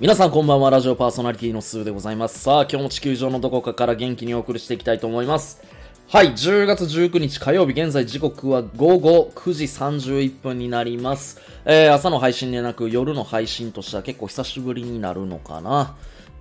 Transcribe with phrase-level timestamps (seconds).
[0.00, 2.38] 皆さんこんばんは、ラジオパーソナリティのスーでございます。
[2.38, 5.60] さあ、今日も地球上のどこかから元気にお送りしていきたいと思います。
[6.06, 11.40] はい、10月19日火曜日、現在時刻は午後9時31分になります。
[11.64, 15.96] えー、朝の配信でなく夜の配信としては結構久しぶりになるのかな。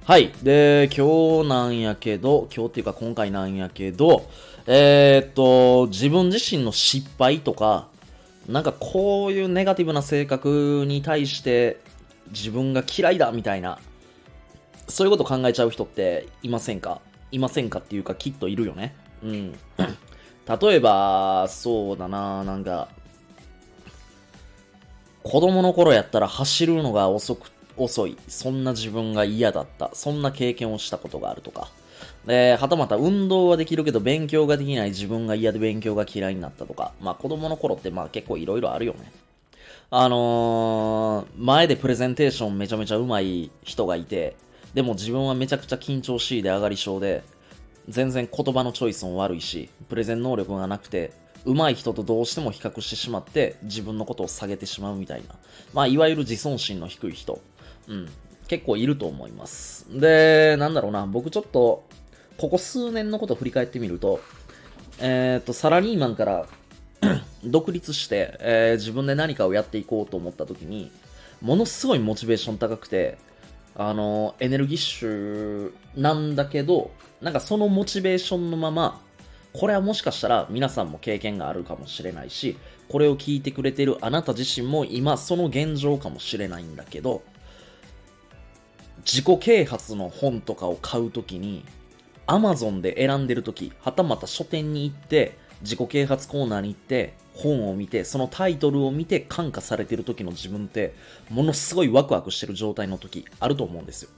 [0.05, 0.31] はい。
[0.43, 4.29] で、今日なんやけど、今日っていうか今回なんやけど、
[4.67, 7.87] えー、っと、自分自身の失敗とか、
[8.47, 11.79] なんかこういうネガティブな性格に対して
[12.31, 13.79] 自分が嫌いだみたいな、
[14.87, 17.01] そういうこと考えちゃう人っていませんか？
[17.31, 18.95] いませんかっていうかきっといるよね。
[19.23, 19.51] うん。
[20.61, 22.87] 例えば、そうだな、なんか、
[25.23, 28.17] 子供の頃やったら走るのが遅く、遅い。
[28.29, 29.91] そんな自分が嫌だった。
[29.93, 31.69] そんな経験をしたことがあるとか。
[32.25, 36.93] で、はたまた運動はできるけど勉強ができない自分が嫌で勉強が嫌いになったとか。
[37.01, 39.11] まあ子供の頃ってまあ結構いろいろあるよね。
[39.89, 44.35] あのー、前でプレゼンテーションめちゃめちゃ上手い人がいて、
[44.73, 47.23] でも自分はめちゃくちゃ緊張しいで上がり症で、
[47.87, 51.13] 全然言葉のチョイスも悪いし、プレゼン能力がなくて、
[51.45, 55.35] 上手い人とどうしても比較してしまって、自分のことを下げてしまうみたいな。
[55.73, 57.39] まあ、いわゆる自尊心の低い人。
[57.87, 58.09] うん。
[58.49, 59.87] 結構いると思います。
[59.89, 61.85] で、なんだろうな、僕ちょっと、
[62.37, 64.19] ここ数年のことを振り返ってみると、
[64.99, 66.45] えっ、と、サラリーマンから
[67.43, 70.91] 独立して、えー自分で何かをやっていこうと思った時に、
[71.41, 73.17] ものすごいモチベーション高くて、
[73.75, 79.01] あの、エネルギッシュなんだけど、なんかそのモチベーションのまま、
[79.53, 82.57] これはもしかしたら皆さんも経験があるかもしれないし、
[82.89, 87.23] これを聞いてくれてるあなた自身も今その現状かもしれないんだけど、
[89.05, 91.63] 自己啓発の本とかを買うときに、
[92.27, 100.93] Amazon で選んでるとき、はたまた書店に行って、自己啓発コーナーに行って、本を見て、そのタイトルを見て感化されてる時の自分って、
[101.29, 104.09] ものすごいワクワクしてる状態の時あると思うんですよ。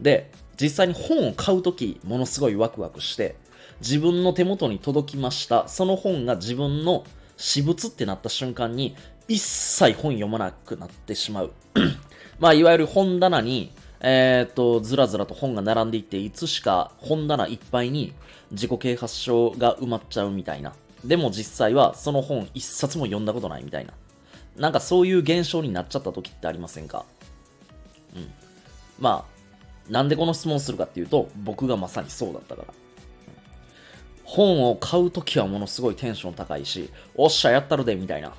[0.00, 3.36] で、実際に本を買う時、ものすごいワクワクして、
[3.80, 5.68] 自分の手元に届きました。
[5.68, 7.04] その本が自分の
[7.36, 8.96] 私物ってなった瞬間に、
[9.28, 11.52] 一切本読まなくなってしまう。
[12.38, 18.12] まあ、いわゆる本棚に、えっ、と、ずらずらと本が並んでいって、いつしか本棚いっぱいに
[18.50, 20.74] 自己啓発書が埋まっちゃうみたいな。
[21.04, 23.92] でも実際はその本一冊も読んだことないみたいな。
[24.56, 27.04] なんかそういう現象になっちゃった時ってありませんか？
[28.14, 28.32] うん。
[28.98, 29.26] ま
[29.88, 32.74] あ、なんでこの質問するかっていうと、僕がまさにそうだったから。
[34.24, 38.32] 本を買うときはものすごいテンション高いし、おっしゃ、やったるで、みたいな。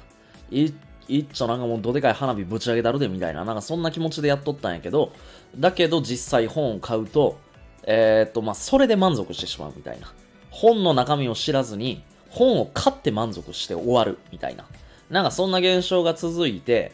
[0.52, 0.72] い、
[1.08, 3.46] いっちょなんかもうどでかい花火ぶち上げたるで、みたいな。
[3.46, 5.12] なんかそんな気持ちでやっとったんやけど、
[5.58, 7.38] だけど実際本を買うと、
[7.84, 10.12] えーっと、まあ、それで満足してしまうみたいな。
[10.50, 14.66] 本の中身を知らずに、本を買って満足して終わるみたいな。
[15.10, 16.92] なんかそんな現象が続いて、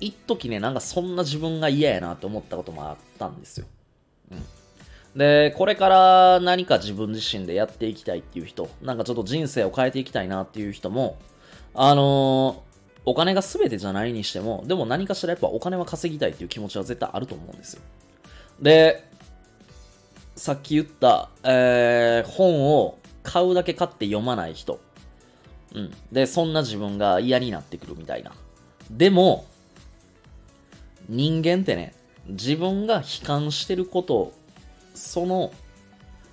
[0.00, 3.66] 一時ね、なんかそんな自分が嫌やなって思ったこともあったんですよ。
[4.30, 4.42] うん
[5.16, 11.18] で、これから何か自分自身でやっていきたいっていう人、なんかちょっと人生を変えていきたいなっていう人も、
[11.74, 12.71] あのー
[13.04, 17.82] お金が全てじゃないにしても、でも何かしらやっぱお金は稼ぎたいっていう気持ちは絶対あると思うんですよ。
[18.60, 19.04] で、
[20.36, 24.80] さっき言った、えー本を買うだけ買って読まない人。
[25.74, 25.92] うん。
[26.10, 28.32] で、そんな自分が嫌になってくるみたいな。
[28.90, 29.46] でも、
[31.08, 31.94] 人間ってね、
[32.26, 34.32] 自分が悲観してること、
[34.94, 35.52] その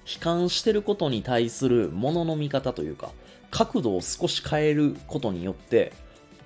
[0.05, 3.11] 悲観してることに対するものの見方というか、
[3.51, 5.93] 角度を少し変えることによって、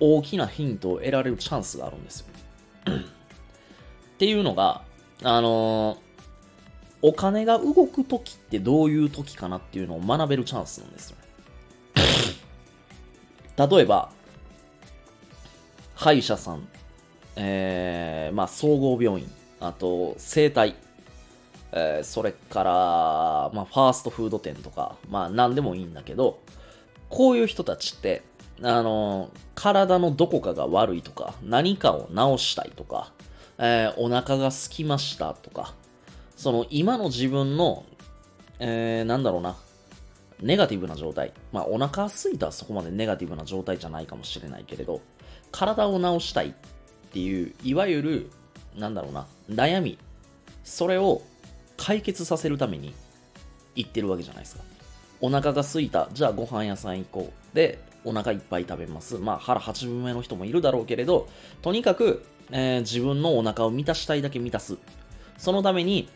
[0.00, 2.26] 大きなヒントを得られるチャンスがあるんですよ。
[2.94, 4.82] っていうのが、
[5.22, 5.98] あの
[7.02, 11.16] お金が動く時ってどういう時かなっていうのを学べるチャンスなんですよ。
[11.18, 11.24] ね
[13.56, 14.10] 例えば、
[15.94, 16.66] 歯医者さん、
[17.36, 20.74] えー、まあ、総合病院、あと、整体、
[21.72, 22.70] えーそれから、
[23.52, 26.40] まあ、ファーストフード店とか、まあ、なんでもいいんだけど、
[27.10, 28.22] こういう人たちって、
[28.66, 33.12] あの、体のどこかが悪いとか、何かを治したいとか、
[33.58, 35.74] えーお腹が空きましたとか、
[36.34, 37.84] その今の自分の、
[38.58, 39.56] えーなんだろうな、
[40.40, 41.32] ネガティブな状態。
[41.52, 45.02] まあ、お腹空いたはそこまでネガティブな状態じゃないかもしれないけれど、
[45.52, 46.52] 体を治したいっ
[47.12, 48.30] ていう、いわゆる、
[48.76, 49.98] なんだろうな、悩み。
[50.64, 51.20] それを
[51.76, 52.94] 解決させるために
[53.74, 54.62] 行ってるわけじゃないですか。
[55.20, 56.08] お腹が空いた。
[56.12, 57.56] じゃあご飯屋さん行こう。
[57.56, 59.18] で、お腹いっぱい食べます。
[59.18, 61.28] まあ腹8分目の人もいるだろうけれど、
[61.62, 64.76] とにかく、えー自分のお腹を満たしたいだけ満たす。
[65.38, 66.08] そのために、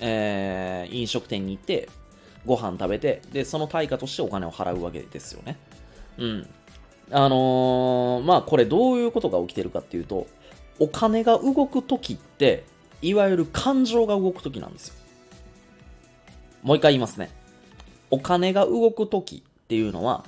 [0.00, 1.88] えー飲食店に行って、
[2.46, 5.58] ご飯食べて、で、その対価としてお金を払うわけですよね。
[6.18, 6.48] うん。
[7.12, 10.26] あのーまあこれどういうことが起きてるかっていうと、
[10.78, 12.64] お金が動くときって、
[13.02, 14.94] いわゆる感情が動くときなんですよ。
[16.62, 17.30] もう一回言いますね。
[18.10, 20.24] お金が動くときっていうのは、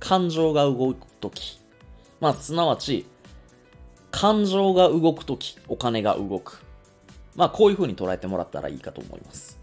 [0.00, 1.60] 感情が動くとき。
[2.20, 3.06] まあ、すなわち、
[4.10, 6.62] 感情が動くとき、お金が動く。
[7.34, 9.58] まあ、こういう風に捉えてもらったらいいかと思います。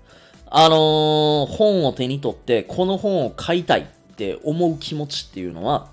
[0.45, 5.89] あのー、本を手に取って、この本を買いたいって思う気持ちっていうのは、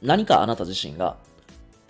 [0.00, 1.16] 何かあなた自身が、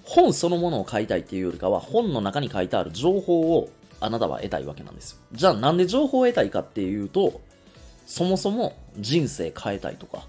[0.03, 3.69] 本そのものを買いたいっていうよりかは、本の中に書いてある情報を
[4.01, 5.19] あなたは得たいわけなんですよ。
[5.33, 7.41] じゃあなんで情報を得たいかっていうと、
[8.07, 10.27] そもそも人生変えたいとか、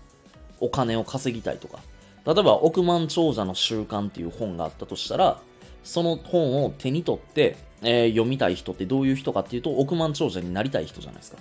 [0.62, 1.80] お金を稼ぎたいとか、
[2.26, 5.42] 例えば億万長者の習慣っていう本があったとしたら、
[5.84, 11.38] その本を手に取って、えー、読みたい人ってどういう人かっていうと、億万長者になりたい人じゃないですか。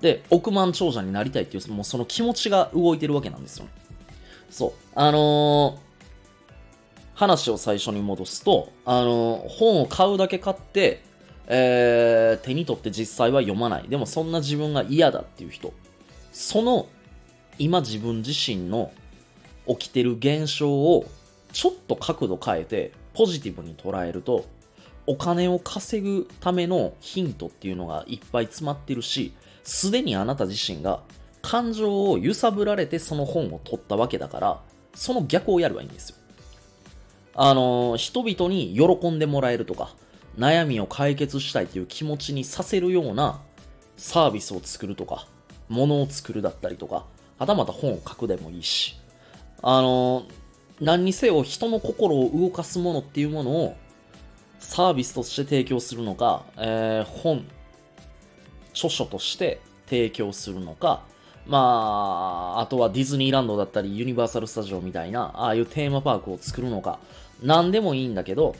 [0.00, 3.70] で、億万長者になりたいっていう、もうその気持ちが動いてるわけなんですよね。
[4.50, 4.72] そう。
[4.94, 5.76] あのー、
[7.14, 11.02] 話を最初に戻すと、あのー、本を買うだけ買って、
[11.46, 13.88] えー、手に取って実際は読まない。
[13.88, 15.72] でもそんな自分が嫌だっていう人。
[16.32, 16.86] その、
[17.58, 18.92] 今自分自身の
[19.66, 21.06] 起きてる現象を
[21.52, 24.46] ちょっと角度変えてポジティブに捉えると、
[25.06, 29.32] お金を稼ぐためのヒントっていうのがいっぱい詰まってるし、
[29.64, 31.00] すでにあなた自身が
[31.42, 34.60] 感情を揺さぶられてその本を取ったわけだから、
[34.94, 36.16] その逆をやればいいんですよ。
[37.34, 39.94] あの、人々に喜んでもらえるとか、
[40.38, 43.40] 悩みを解決したいという気持ちにさせるような
[43.96, 45.26] サービスを作るとか、
[45.68, 47.06] ものを作るだったりとか、
[47.42, 48.96] はたまた本を書くでもいいし、
[49.62, 50.26] あの、
[50.80, 53.76] 何にせよ人の心を動かすものっていうものを
[54.60, 57.44] サービスとして提供するのか、えー、本、
[58.72, 61.02] 著書として提供するのか、
[61.44, 67.00] まあ、あとはディズニーランドだったり、ユニバーサル・スタジオみたいな、ああいうテーマパークを作るのか、
[67.42, 68.54] 何でもいいんだけど、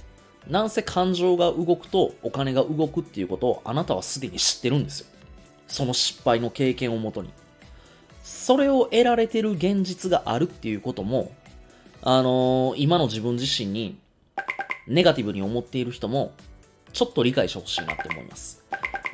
[0.49, 5.07] なんせ感情が動くとお金が動くっていうことをあなたはすでに知ってるんですよ。
[5.69, 7.31] その失敗の経験をもとに。
[8.23, 11.33] それを得られてる現実があるっていうことも、
[12.03, 13.99] あのー、今の自分自身に
[14.87, 16.33] ネガティブに思っている人も、
[16.93, 18.65] ちょっと理解してほしいなって思います。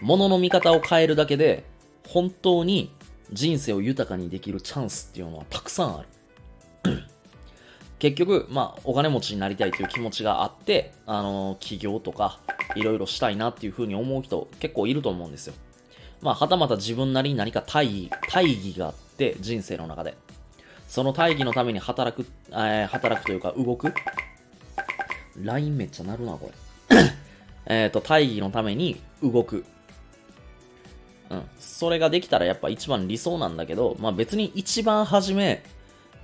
[0.01, 1.65] 物の見方を変えるだけで、
[2.07, 2.93] 本当に
[3.33, 6.05] 人生を豊かにできるチャンスっていうのはたくさんあ
[6.85, 7.03] る。
[7.99, 12.41] 結局、まあ、お金持ちになりたいという気持ちがあって、あのー、起業とか、
[12.77, 15.55] いろいろしたいなっていうふうに思う人結構いると思うんですよ。
[16.21, 20.17] まあ、はたまた自分なりに何か大義、大義があって、人生の中で。
[20.89, 23.93] その大義のために働く、えー、働くというか動く。
[25.37, 26.51] LINE めっちゃ鳴るな、こ
[26.89, 26.97] れ。
[27.67, 29.65] えっと、大義のために動く。
[31.31, 31.43] うん。
[31.61, 35.63] それができたらやっぱ一番理想なんだけど、まあ別に一番初め、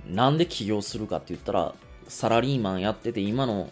[0.07, 1.73] なんで起業するかって言ったら、
[2.07, 3.69] サラリーマンやってて今の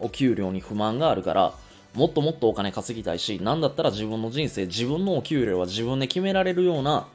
[0.00, 1.54] お給料に不満があるから、
[1.96, 7.06] もっともっとお金稼ぎたいし、なんだったら自分の人生、自分のお給料は自分で決められるような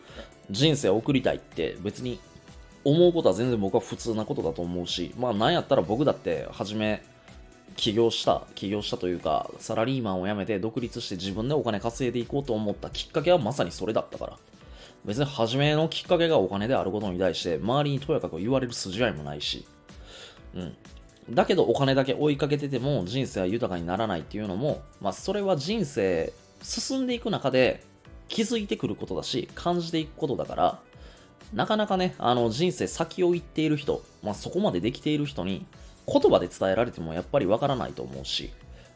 [0.50, 2.20] 人生を送りたいって別に
[2.84, 7.04] 思うことは全然僕は普通なことだと思うし、まあなんやったら僕だって初め
[7.78, 14.38] 起業した、起業したというか、サラリーマンを辞めて独立して自分でお金稼いでいこうと思ったきっかけはまさにそれだったから。
[15.04, 19.66] 別に初めのきっかけがお金であることに対して、周りにとやかく言われる筋合いもないし、
[20.54, 20.76] うん。
[21.32, 27.84] だけどお金だけ追いかけてても人生は豊かにならないっていうのも、まあそれは人生進んでいく中で
[28.28, 30.80] 気づいてくることだし、感じていくことだから、
[31.54, 35.66] なかなかね、あの人生先を行っている人、まあそこまでできている人に、
[36.08, 38.52] 言葉で伝えられてもやっぱりわからないと思うし、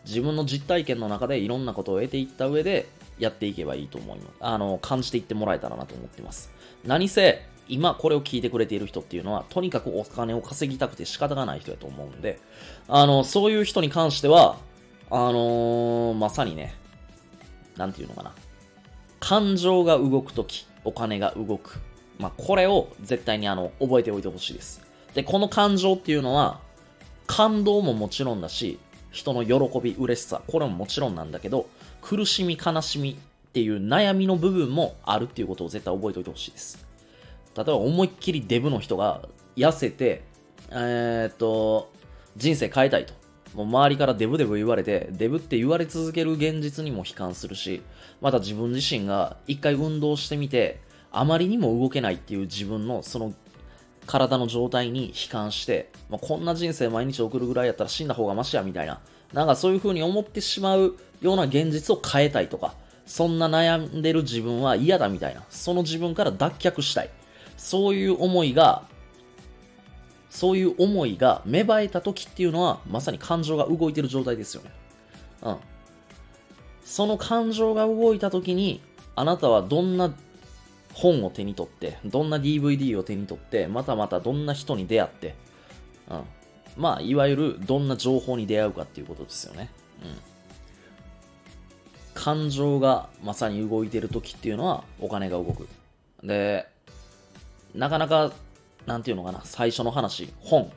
[0.06, 2.88] 自分の実体験の中でいろんなことを得ていった上で
[3.18, 4.32] やっていけばいいと思います。
[4.40, 6.52] あの、感じていってもらえたらなと思ってます。
[6.86, 12.40] 何せ、今これを聞いてくれている人っていうのは、とにかくお金を稼ぎたくて仕方がない人やと思うんで、
[12.88, 14.58] あの、そういう人に関しては、
[15.10, 16.76] あのー、まさにね、
[17.78, 18.34] なんていうのかな。
[19.20, 21.80] 感情が動くとき、お金が動く。
[22.20, 24.82] まあ、これを絶対にあの、覚えておいてほしいです。
[25.14, 26.60] で、この感情っていうのは、
[27.28, 28.80] 感動ももちろんだし、
[29.12, 31.68] 人の喜び、嬉しさ、これももちろんなんだけど、
[32.02, 36.85] 苦しみ、悲しみっていう悩みの部分もあるっていうことを絶対覚えておいてほしいです。
[37.56, 39.22] 例えば思いっきりデブの人が
[39.56, 40.24] 痩せて、
[40.70, 41.92] えー、っと、
[42.36, 43.14] 人生変えたいと。
[43.54, 47.82] もう周りからデブデブ言われて、デブって言われ続ける現実にも悲観するし、
[48.20, 50.82] また自分自身が一回運動してみて、
[51.12, 53.34] あまりにも動けないっていう自分のその
[54.06, 59.00] 体の状態に悲観して、まあ、こんな人生毎日送るぐらいやったら死んだ方がマシやみたいな、
[59.32, 67.10] なんかそういう風に思ってしまうような現実を変えたいとか、そんな悩んでる自分は嫌だみたいな、その自分から脱却したい。
[67.58, 68.88] そういう思いが、
[70.30, 74.72] そういう思いが芽生えた時っていうのは、まさに感情が動いてる状態ですよね。
[75.44, 75.58] うん。
[76.84, 78.82] その感情が動いた時に、
[79.16, 80.14] あなたはどんな
[80.94, 85.36] 本を手に取って、どんな DVD を手に取って、またまたどんな人に出会って、
[86.10, 86.24] うん。
[86.78, 89.70] まあ、いわゆるどんな情報に出会うかっていうことですよね。
[90.04, 90.36] うん。
[92.14, 95.68] 感情がまさに動いてる時っていうのはお金が動く。
[96.24, 96.68] で、
[97.76, 98.32] なかなか、
[98.86, 100.72] なんていうのかな、最初の話、本。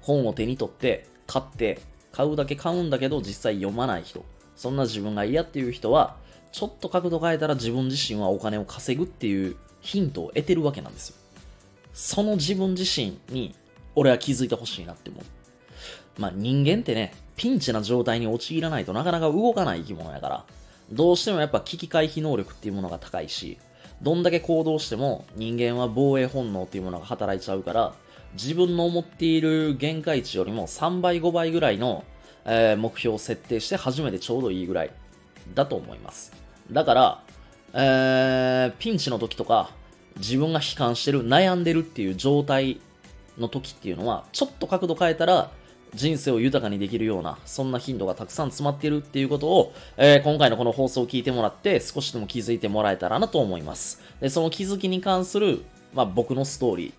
[0.00, 1.80] 本を手に取って、買って、
[2.12, 4.24] 買うだけ買うんだけど実際読まない人。
[4.56, 6.16] そんな自分が嫌っていう人は、
[6.52, 11.16] ちょっと角度変えたら自分自身はお金を稼ぐっていうヒントを得てるわけなんですよ。
[11.92, 13.54] その自分自身に
[13.94, 15.24] 俺は気づいてほしいなって思う。
[16.20, 20.44] まあ人間ってね、ピンチな状態に陥らないとなかなか動かない生き物やから、
[20.90, 23.58] どうしてもやっぱ危機回避能力っていうものが高いし、
[24.02, 27.94] どんだけ行動しても人間は防衛本能っていうものが働いちゃうから、
[28.34, 32.04] 自分の思っている限界値よりも3倍5倍ぐらいの、
[32.44, 34.90] えー、目標を設定して初めてちょうどいいぐらい
[35.54, 36.32] だと思います。
[36.70, 37.22] だから、
[37.74, 39.70] えー、ピンチの時とか、
[40.16, 42.80] 自分が悲観してる、悩んでるっていう状態
[43.38, 45.50] の時っていうのは、ちょっと角度変えたら、
[45.94, 54.00] 人生を豊かにできるような、そんな頻度がたくさん詰まっているっていうことを、えー、今回のこの放送を聞いてもらって、少しでも気づいてもらえたらなと思います。
[54.20, 56.92] で、その気づきに関する、まあ、僕のストーリー、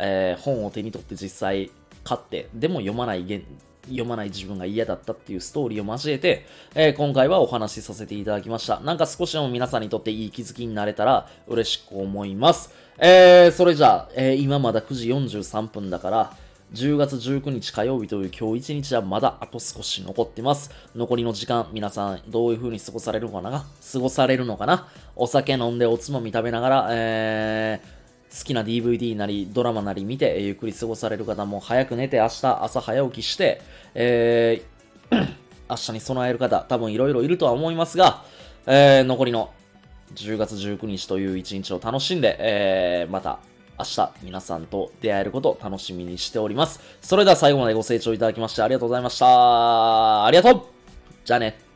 [0.00, 1.70] えー、本を手に取って実際
[2.04, 3.44] 買って、でも読まない
[3.86, 8.80] 読まない自分が嫌だったっていうストーリーを交えて、えー、今回はお話しさせていただきました。
[8.80, 12.72] なんか少しでも皆さんにとっていい気づきになれたら嬉しく思います。
[12.98, 16.36] えー、それじゃあ、えー、今まだ9時43分だから、
[16.72, 20.70] 10月19日火曜日という今日1日はまだあと少し残ってます。
[20.96, 23.66] 残りの時間、皆さんどういう風に過ごされるのかな？
[23.92, 24.88] 過ごされるのかな？
[25.14, 33.60] お酒飲んでおつまみ食べながら、えー、好きな DVD なりドラマなり見て、ゆっくり過ごされる方も早く寝て明日朝早起きして、
[33.94, 35.28] えー、
[35.68, 38.24] 明日に備える方多分いろいろいるとは思いますが、
[38.66, 39.50] えー、残りの
[40.14, 43.40] 10月19日という一日を楽しんで、えー、また
[43.82, 46.80] 明日皆さんと出会えることを楽しみにしております。
[47.00, 50.24] それでは最後までご清聴いただきましてありがとうございました。
[50.24, 50.62] ありがとう
[51.24, 51.71] じゃあね。